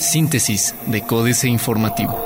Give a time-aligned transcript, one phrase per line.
[0.00, 2.18] Síntesis de Códice Informativo.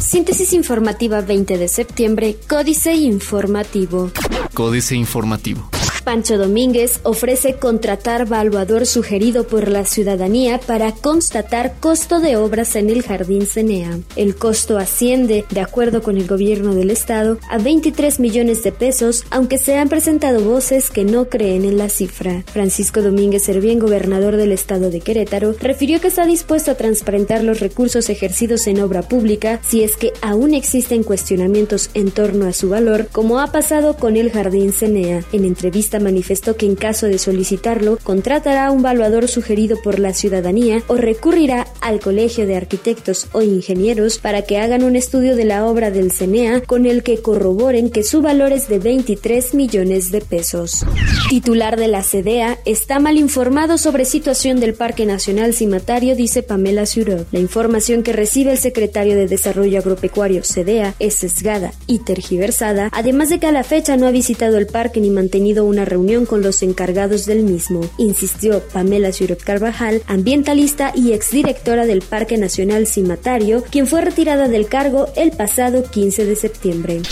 [0.00, 4.10] Síntesis informativa 20 de septiembre, Códice Informativo.
[4.54, 5.68] Códice Informativo.
[6.06, 12.90] Pancho Domínguez ofrece contratar valuador sugerido por la ciudadanía para constatar costo de obras en
[12.90, 13.98] el Jardín Cenea.
[14.14, 19.24] El costo asciende, de acuerdo con el gobierno del estado, a 23 millones de pesos,
[19.30, 22.44] aunque se han presentado voces que no creen en la cifra.
[22.52, 27.58] Francisco Domínguez Servién, gobernador del estado de Querétaro, refirió que está dispuesto a transparentar los
[27.58, 32.68] recursos ejercidos en obra pública si es que aún existen cuestionamientos en torno a su
[32.68, 35.24] valor, como ha pasado con el Jardín Cenea.
[35.32, 40.12] En entrevista manifestó que en caso de solicitarlo, contratará a un valuador sugerido por la
[40.12, 45.44] ciudadanía o recurrirá al Colegio de Arquitectos o Ingenieros para que hagan un estudio de
[45.44, 50.10] la obra del CENEA con el que corroboren que su valor es de 23 millones
[50.10, 50.84] de pesos.
[51.30, 56.86] Titular de la CEDEA está mal informado sobre situación del Parque Nacional Cimatario, dice Pamela
[56.86, 57.24] Ciuró.
[57.32, 63.30] La información que recibe el secretario de Desarrollo Agropecuario CEDEA es sesgada y tergiversada, además
[63.30, 66.42] de que a la fecha no ha visitado el parque ni mantenido una reunión con
[66.42, 73.64] los encargados del mismo, insistió Pamela Ciurot Carvajal, ambientalista y exdirectora del Parque Nacional Cimatario,
[73.70, 77.02] quien fue retirada del cargo el pasado 15 de septiembre.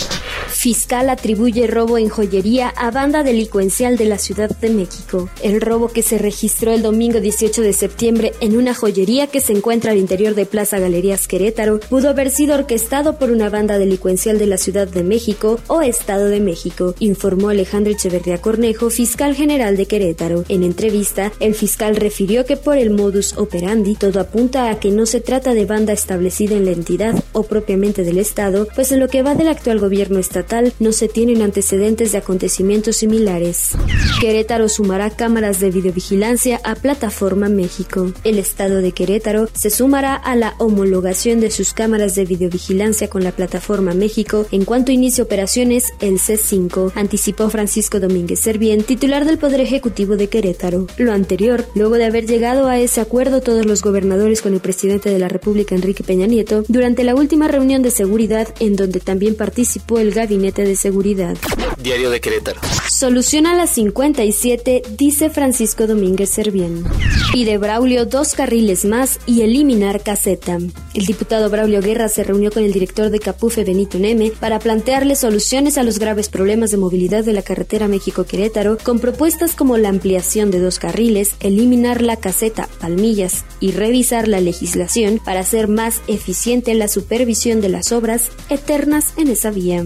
[0.47, 5.29] Fiscal atribuye robo en joyería a banda delincuencial de la Ciudad de México.
[5.43, 9.53] El robo que se registró el domingo 18 de septiembre en una joyería que se
[9.53, 14.39] encuentra al interior de Plaza Galerías Querétaro pudo haber sido orquestado por una banda delincuencial
[14.39, 18.41] de la Ciudad de México o Estado de México, informó Alejandro Echeverría
[18.73, 20.43] Fiscal general de Querétaro.
[20.49, 25.05] En entrevista, el fiscal refirió que por el modus operandi todo apunta a que no
[25.05, 29.07] se trata de banda establecida en la entidad o propiamente del Estado, pues en lo
[29.07, 33.73] que va del actual gobierno estatal no se tienen antecedentes de acontecimientos similares.
[34.19, 38.13] Querétaro sumará cámaras de videovigilancia a Plataforma México.
[38.23, 43.23] El estado de Querétaro se sumará a la homologación de sus cámaras de videovigilancia con
[43.23, 49.37] la Plataforma México en cuanto inicie operaciones el C5, anticipó Francisco Domínguez Servién, titular del
[49.37, 50.87] Poder Ejecutivo de Querétaro.
[50.95, 55.09] Lo anterior, luego de haber llegado a ese acuerdo todos los gobernadores con el presidente
[55.09, 59.35] de la República Enrique Peña Nieto durante la última reunión de seguridad en donde también
[59.35, 61.35] participó el gabinete de Seguridad.
[61.83, 62.61] Diario de Querétaro.
[62.89, 66.85] Solución a las 57, dice Francisco Domínguez Servién.
[67.33, 70.59] Pide Braulio dos carriles más y eliminar caseta.
[70.93, 75.17] El diputado Braulio Guerra se reunió con el director de Capufe Benito Neme para plantearle
[75.17, 78.34] soluciones a los graves problemas de movilidad de la carretera México-Querétaro
[78.83, 84.41] con propuestas como la ampliación de dos carriles, eliminar la caseta Palmillas y revisar la
[84.41, 89.85] legislación para hacer más eficiente la supervisión de las obras eternas en esa vía.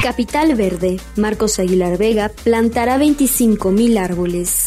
[0.00, 4.66] Capital Verde, Marcos Aguilar Vega, plantará 25.000 árboles.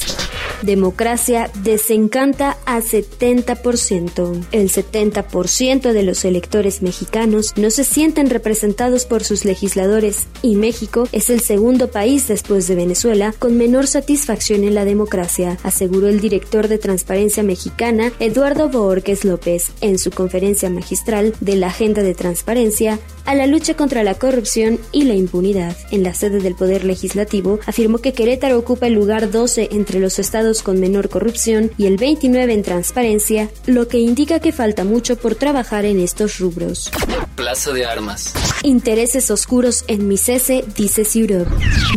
[0.62, 4.46] Democracia desencanta a 70%.
[4.52, 11.08] El 70% de los electores mexicanos no se sienten representados por sus legisladores y México
[11.12, 16.20] es el segundo país después de Venezuela con menor satisfacción en la democracia, aseguró el
[16.20, 22.14] director de Transparencia Mexicana, Eduardo Borges López, en su conferencia magistral de la Agenda de
[22.14, 25.76] Transparencia a la lucha contra la corrupción y la impunidad.
[25.92, 30.20] En la sede del Poder Legislativo afirmó que Querétaro ocupa el lugar 12 entre los
[30.20, 35.16] estados con menor corrupción y el 29 en transparencia, lo que indica que falta mucho
[35.16, 36.92] por trabajar en estos rubros.
[37.36, 38.34] Plaza de Armas.
[38.64, 41.48] Intereses oscuros en mi cese, dice Ciurov.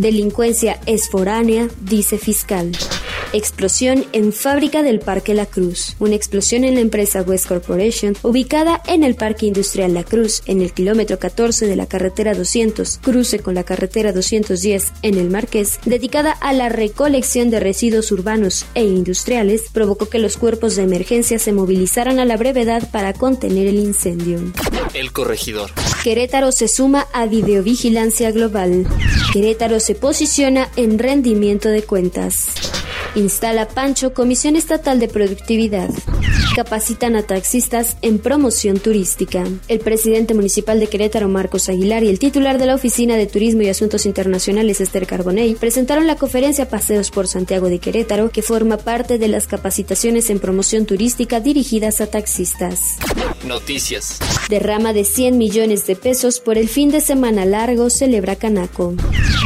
[0.00, 2.72] Delincuencia es foránea, dice fiscal.
[3.34, 5.96] Explosión en fábrica del Parque La Cruz.
[5.98, 10.62] Una explosión en la empresa West Corporation, ubicada en el Parque Industrial La Cruz, en
[10.62, 15.80] el kilómetro 14 de la carretera 200, cruce con la carretera 210 en el Marqués,
[15.84, 21.40] dedicada a la recolección de residuos urbanos e industriales, provocó que los cuerpos de emergencia
[21.40, 24.38] se movilizaran a la brevedad para contener el incendio.
[24.94, 25.72] El corregidor.
[26.04, 28.86] Querétaro se suma a videovigilancia global.
[29.32, 32.83] Querétaro se posiciona en rendimiento de cuentas.
[33.16, 35.88] Instala Pancho Comisión Estatal de Productividad.
[36.56, 39.44] Capacitan a taxistas en promoción turística.
[39.68, 43.62] El presidente municipal de Querétaro, Marcos Aguilar, y el titular de la Oficina de Turismo
[43.62, 48.78] y Asuntos Internacionales, Esther Carbonell, presentaron la conferencia Paseos por Santiago de Querétaro, que forma
[48.78, 52.98] parte de las capacitaciones en promoción turística dirigidas a taxistas.
[53.44, 54.18] Noticias.
[54.48, 58.94] Derrama de 100 millones de pesos por el fin de semana largo celebra Canaco.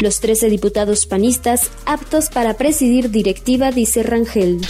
[0.00, 3.10] Los 13 diputados panistas aptos para presidir
[3.58, 4.60] dice Rangel.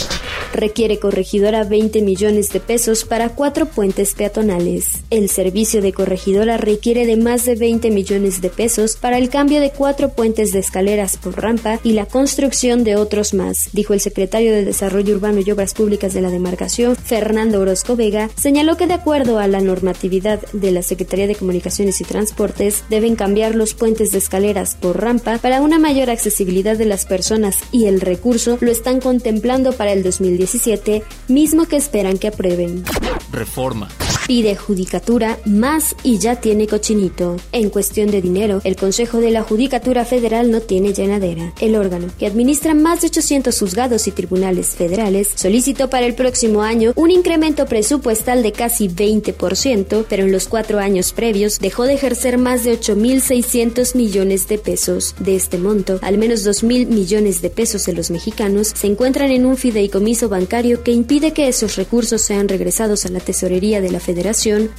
[0.53, 5.03] Requiere corregidora 20 millones de pesos para cuatro puentes peatonales.
[5.11, 9.61] El servicio de corregidora requiere de más de 20 millones de pesos para el cambio
[9.61, 14.01] de cuatro puentes de escaleras por rampa y la construcción de otros más, dijo el
[14.01, 18.87] secretario de Desarrollo Urbano y Obras Públicas de la demarcación, Fernando Orozco Vega, señaló que
[18.87, 23.75] de acuerdo a la normatividad de la Secretaría de Comunicaciones y Transportes, deben cambiar los
[23.75, 28.57] puentes de escaleras por rampa para una mayor accesibilidad de las personas y el recurso
[28.61, 32.85] lo están contemplando para el 2017, mismo que esperan que aprueben.
[33.33, 33.89] Reforma.
[34.29, 37.39] Pide Judicatura más y ya tiene cochinito.
[37.51, 41.55] En cuestión de dinero, el Consejo de la Judicatura Federal no tiene llenadera.
[41.63, 46.61] El órgano, que administra más de 800 juzgados y tribunales federales, solicitó para el próximo
[46.61, 51.95] año un incremento presupuestal de casi 20%, pero en los cuatro años previos dejó de
[51.95, 55.15] ejercer más de 8.600 millones de pesos.
[55.21, 59.47] De este monto, al menos 2.000 millones de pesos de los mexicanos se encuentran en
[59.47, 64.01] un fideicomiso bancario que impide que esos recursos sean regresados a la tesorería de la
[64.01, 64.18] Federación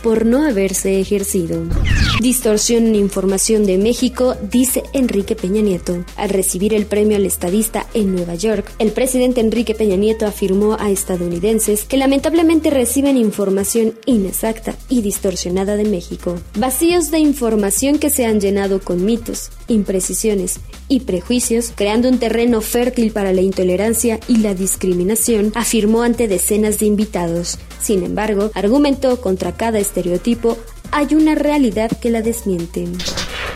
[0.04, 1.64] por no haberse ejercido.
[2.22, 6.04] Distorsión en información de México, dice Enrique Peña Nieto.
[6.18, 10.76] Al recibir el premio al estadista en Nueva York, el presidente Enrique Peña Nieto afirmó
[10.80, 16.36] a estadounidenses que lamentablemente reciben información inexacta y distorsionada de México.
[16.56, 20.60] Vacíos de información que se han llenado con mitos, imprecisiones
[20.90, 26.80] y prejuicios, creando un terreno fértil para la intolerancia y la discriminación, afirmó ante decenas
[26.80, 27.58] de invitados.
[27.80, 30.58] Sin embargo, argumentó contra cada estereotipo
[30.92, 32.88] hay una realidad que la desmiente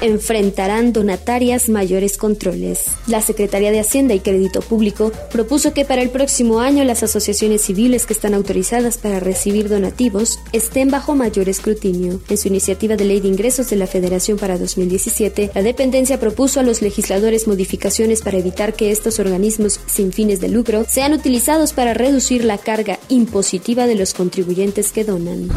[0.01, 2.85] enfrentarán donatarias mayores controles.
[3.07, 7.61] La Secretaría de Hacienda y Crédito Público propuso que para el próximo año las asociaciones
[7.61, 12.19] civiles que están autorizadas para recibir donativos estén bajo mayor escrutinio.
[12.29, 16.59] En su iniciativa de ley de ingresos de la Federación para 2017, la dependencia propuso
[16.59, 21.73] a los legisladores modificaciones para evitar que estos organismos sin fines de lucro sean utilizados
[21.73, 25.49] para reducir la carga impositiva de los contribuyentes que donan.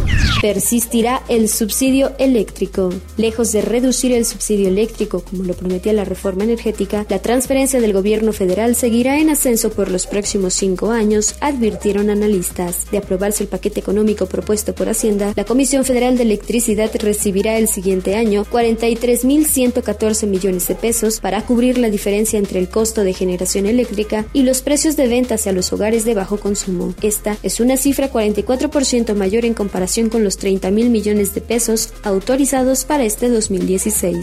[0.43, 2.91] Persistirá el subsidio eléctrico.
[3.17, 8.33] Lejos de reducir el eléctrico, como lo prometía la reforma energética, la transferencia del gobierno
[8.33, 12.91] federal seguirá en ascenso por los próximos cinco años, advirtieron analistas.
[12.91, 17.69] De aprobarse el paquete económico propuesto por Hacienda, la Comisión Federal de Electricidad recibirá el
[17.69, 23.67] siguiente año 43.114 millones de pesos para cubrir la diferencia entre el costo de generación
[23.67, 26.95] eléctrica y los precios de venta hacia los hogares de bajo consumo.
[27.03, 31.91] Esta es una cifra 44% mayor en comparación con los 30 mil millones de pesos
[32.03, 34.16] autorizados para este 2016.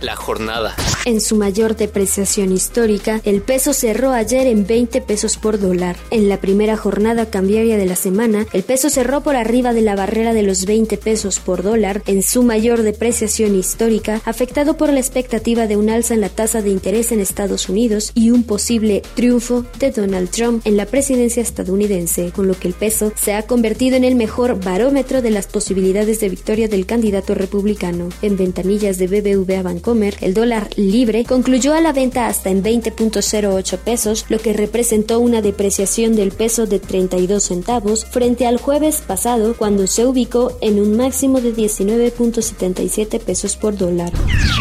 [0.00, 0.74] La jornada.
[1.06, 5.96] En su mayor depreciación histórica, el peso cerró ayer en 20 pesos por dólar.
[6.10, 9.94] En la primera jornada cambiaria de la semana, el peso cerró por arriba de la
[9.94, 14.98] barrera de los 20 pesos por dólar en su mayor depreciación histórica, afectado por la
[14.98, 19.02] expectativa de un alza en la tasa de interés en Estados Unidos y un posible
[19.14, 23.46] triunfo de Donald Trump en la presidencia estadounidense, con lo que el peso se ha
[23.46, 28.08] convertido en el mejor barómetro de las posibilidades de victoria del candidato republicano.
[28.22, 30.68] En ventanillas de BB BBVA Bancomer, el dólar
[31.26, 36.66] concluyó a la venta hasta en 20.08 pesos, lo que representó una depreciación del peso
[36.66, 43.20] de 32 centavos frente al jueves pasado cuando se ubicó en un máximo de 19.77
[43.20, 44.12] pesos por dólar.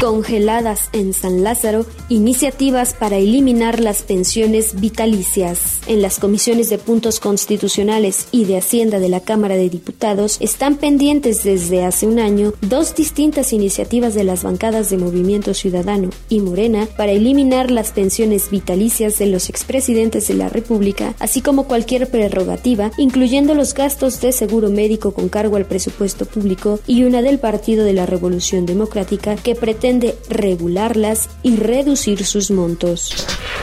[0.01, 5.79] Congeladas en San Lázaro, iniciativas para eliminar las pensiones vitalicias.
[5.87, 10.75] En las comisiones de puntos constitucionales y de Hacienda de la Cámara de Diputados están
[10.75, 16.39] pendientes desde hace un año dos distintas iniciativas de las bancadas de Movimiento Ciudadano y
[16.39, 22.09] Morena para eliminar las pensiones vitalicias de los expresidentes de la República, así como cualquier
[22.09, 27.39] prerrogativa, incluyendo los gastos de seguro médico con cargo al presupuesto público y una del
[27.39, 33.13] Partido de la Revolución Democrática que pretende regularlas y reducir sus montos.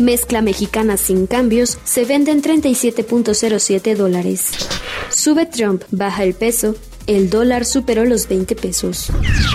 [0.00, 4.52] Mezcla mexicana sin cambios se vende en 37.07 dólares.
[5.10, 6.74] Sube Trump, baja el peso,
[7.06, 9.08] el dólar superó los 20 pesos.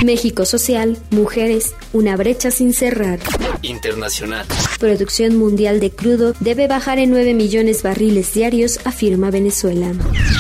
[0.03, 3.19] México Social, mujeres, una brecha sin cerrar.
[3.61, 4.45] Internacional.
[4.79, 9.91] Producción mundial de crudo debe bajar en 9 millones barriles diarios, afirma Venezuela.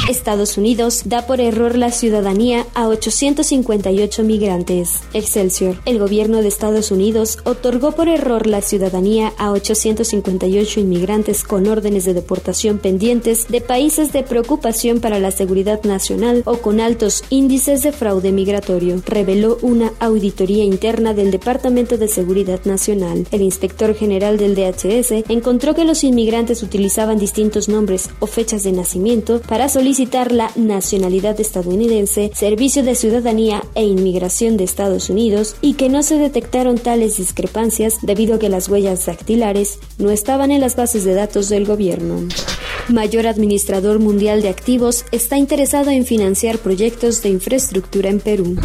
[0.09, 5.01] Estados Unidos da por error la ciudadanía a 858 migrantes.
[5.13, 5.77] Excelsior.
[5.85, 12.05] El gobierno de Estados Unidos otorgó por error la ciudadanía a 858 inmigrantes con órdenes
[12.05, 17.83] de deportación pendientes de países de preocupación para la seguridad nacional o con altos índices
[17.83, 23.08] de fraude migratorio, reveló una auditoría interna del Departamento de Seguridad Nacional.
[23.31, 28.71] El inspector general del DHS encontró que los inmigrantes utilizaban distintos nombres o fechas de
[28.71, 35.73] nacimiento para solicitar la nacionalidad estadounidense, Servicio de Ciudadanía e Inmigración de Estados Unidos y
[35.73, 40.61] que no se detectaron tales discrepancias debido a que las huellas dactilares no estaban en
[40.61, 42.27] las bases de datos del gobierno.
[42.87, 48.55] Mayor administrador mundial de activos está interesado en financiar proyectos de infraestructura en Perú.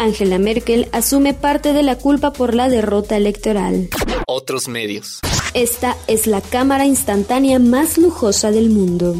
[0.00, 3.88] Angela Merkel asume parte de la culpa por la derrota electoral.
[4.26, 5.20] Otros medios.
[5.54, 9.14] Esta es la cámara instantánea más lujosa del mundo.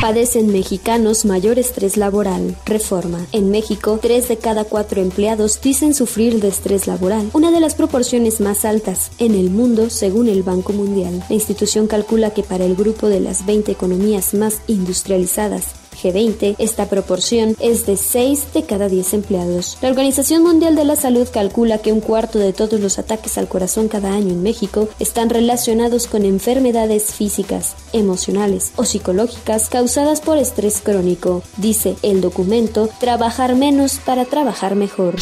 [0.00, 2.56] Padecen mexicanos mayor estrés laboral.
[2.66, 3.26] Reforma.
[3.32, 7.74] En México, tres de cada cuatro empleados dicen sufrir de estrés laboral, una de las
[7.74, 11.24] proporciones más altas en el mundo según el Banco Mundial.
[11.28, 16.86] La institución calcula que para el grupo de las 20 economías más industrializadas G20, esta
[16.86, 19.78] proporción es de 6 de cada 10 empleados.
[19.80, 23.48] La Organización Mundial de la Salud calcula que un cuarto de todos los ataques al
[23.48, 30.38] corazón cada año en México están relacionados con enfermedades físicas, emocionales o psicológicas causadas por
[30.38, 31.42] estrés crónico.
[31.56, 35.16] Dice el documento, trabajar menos para trabajar mejor.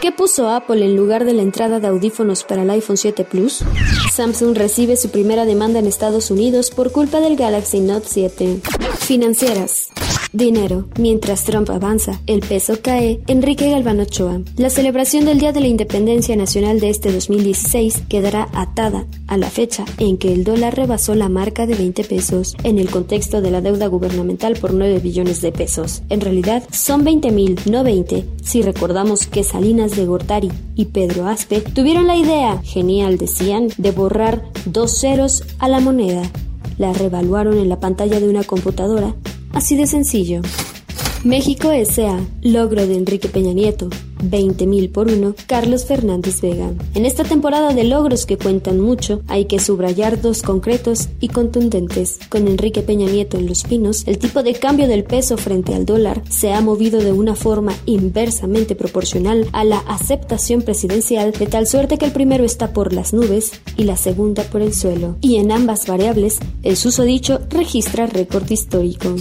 [0.00, 3.62] ¿Qué puso Apple en lugar de la entrada de audífonos para el iPhone 7 Plus?
[4.12, 8.60] Samsung recibe su primera demanda en Estados Unidos por culpa del Galaxy Note 7.
[8.98, 9.88] Financieras.
[10.32, 10.86] Dinero.
[10.96, 13.20] Mientras Trump avanza, el peso cae.
[13.26, 14.40] Enrique Galván Ochoa.
[14.56, 19.50] La celebración del Día de la Independencia Nacional de este 2016 quedará atada a la
[19.50, 23.50] fecha en que el dólar rebasó la marca de 20 pesos, en el contexto de
[23.50, 26.02] la deuda gubernamental por 9 billones de pesos.
[26.10, 31.26] En realidad, son 20 mil, no 20, si recordamos que Salinas de Gortari y Pedro
[31.26, 36.22] Aspe tuvieron la idea, genial decían, de borrar dos ceros a la moneda.
[36.78, 39.14] La revaluaron en la pantalla de una computadora
[39.52, 40.40] Así de sencillo.
[41.24, 42.18] México S.A.
[42.42, 43.88] Logro de Enrique Peña Nieto.
[44.22, 46.72] 20.000 por uno, Carlos Fernández Vega.
[46.94, 52.18] En esta temporada de logros que cuentan mucho, hay que subrayar dos concretos y contundentes.
[52.28, 55.86] Con Enrique Peña Nieto en Los Pinos, el tipo de cambio del peso frente al
[55.86, 61.66] dólar se ha movido de una forma inversamente proporcional a la aceptación presidencial, de tal
[61.66, 65.16] suerte que el primero está por las nubes y la segunda por el suelo.
[65.20, 69.14] Y en ambas variables, el susodicho registra récord histórico.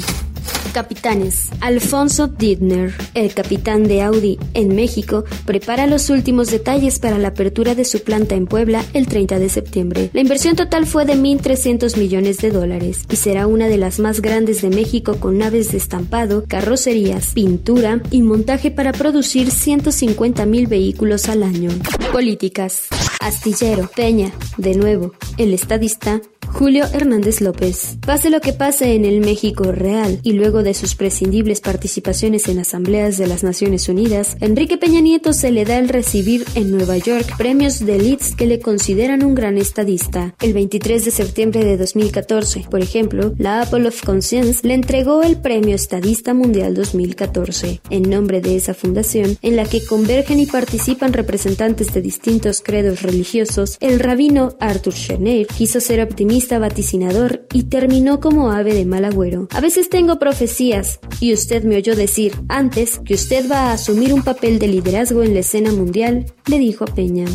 [0.71, 1.49] Capitanes.
[1.61, 7.75] Alfonso Dittner, el capitán de Audi en México, prepara los últimos detalles para la apertura
[7.75, 10.09] de su planta en Puebla el 30 de septiembre.
[10.13, 14.21] La inversión total fue de 1.300 millones de dólares y será una de las más
[14.21, 21.29] grandes de México con naves de estampado, carrocerías, pintura y montaje para producir 150.000 vehículos
[21.29, 21.69] al año.
[22.11, 22.87] Políticas.
[23.19, 27.97] Astillero, Peña, de nuevo, el estadista Julio Hernández López.
[28.05, 32.59] Pase lo que pase en el México real y luego de sus prescindibles participaciones en
[32.59, 36.97] asambleas de las Naciones Unidas, Enrique Peña Nieto se le da el recibir en Nueva
[36.97, 40.33] York premios de elites que le consideran un gran estadista.
[40.41, 45.37] El 23 de septiembre de 2014, por ejemplo, la Apple of Conscience le entregó el
[45.37, 51.13] Premio Estadista Mundial 2014, en nombre de esa fundación, en la que convergen y participan
[51.13, 58.19] representantes de distintos credos religiosos, el rabino Arthur Schneider quiso ser optimista vaticinador y terminó
[58.19, 59.47] como ave de mal agüero.
[59.51, 64.13] A veces tengo profecías y usted me oyó decir antes que usted va a asumir
[64.13, 67.25] un papel de liderazgo en la escena mundial, le dijo a Peña.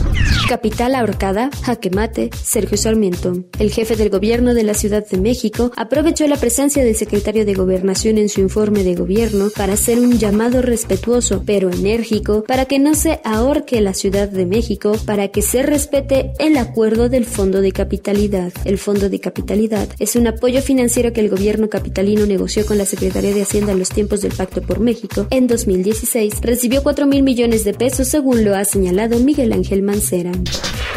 [0.48, 3.44] Capital ahorcada, jaque mate, Sergio Sarmiento.
[3.58, 7.54] El jefe del gobierno de la Ciudad de México aprovechó la presencia del secretario de
[7.54, 12.78] Gobernación en su informe de gobierno para hacer un llamado respetuoso pero enérgico para que
[12.78, 17.60] no se ahorque la Ciudad de México, para que se respete el acuerdo del Fondo
[17.60, 18.52] de Capitalidad.
[18.64, 19.88] El Fondo fondo de capitalidad.
[19.98, 23.80] Es un apoyo financiero que el gobierno capitalino negoció con la Secretaría de Hacienda en
[23.80, 25.26] los tiempos del Pacto por México.
[25.30, 30.30] En 2016 recibió 4 mil millones de pesos según lo ha señalado Miguel Ángel Mancera.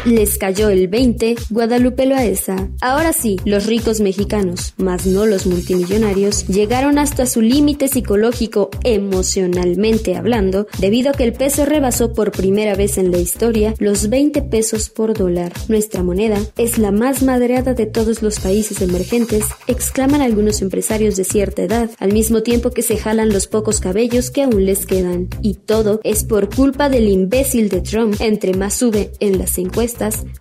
[0.06, 2.70] Les cayó el 20, Guadalupe Loaesa.
[2.82, 10.16] Ahora sí, los ricos mexicanos, más no los multimillonarios, llegaron hasta su límite psicológico emocionalmente
[10.16, 14.42] hablando, debido a que el peso rebasó por primera vez en la historia los 20
[14.44, 15.52] pesos por dólar.
[15.68, 21.24] Nuestra moneda es la más madreada de todos los países emergentes, exclaman algunos empresarios de
[21.24, 25.28] cierta edad, al mismo tiempo que se jalan los pocos cabellos que aún les quedan.
[25.42, 28.16] Y todo es por culpa del imbécil de Trump.
[28.20, 29.77] Entre más sube en las encuestas,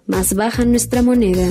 [0.07, 1.47] más baja nuestra moneda.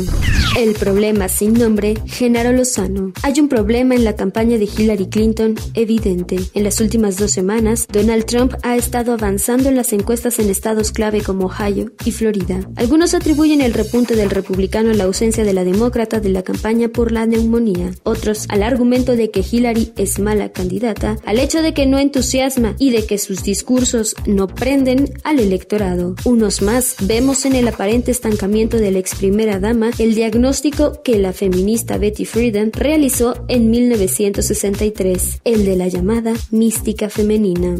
[0.58, 3.13] El problema sin nombre, Genaro Lozano.
[3.22, 6.39] Hay un problema en la campaña de Hillary Clinton evidente.
[6.56, 10.92] En las últimas dos semanas, Donald Trump ha estado avanzando en las encuestas en estados
[10.92, 12.60] clave como Ohio y Florida.
[12.75, 16.88] Algunos atribuyen el repunte del republicano a la ausencia de la demócrata de la campaña
[16.88, 17.92] por la neumonía.
[18.01, 22.75] Otros al argumento de que Hillary es mala candidata, al hecho de que no entusiasma
[22.80, 26.15] y de que sus discursos no prenden al electorado.
[26.24, 31.20] Unos más vemos en el aparente estancamiento de la ex primera dama el diagnóstico que
[31.20, 37.75] la feminista Betty Friedan realizó en 1963, el de la llamada mística femenina.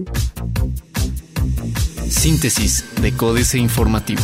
[2.10, 4.22] Síntesis de Códice Informativo.